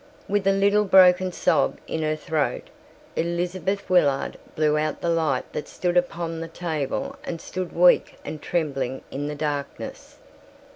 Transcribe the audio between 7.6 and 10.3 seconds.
weak and trembling in the darkness.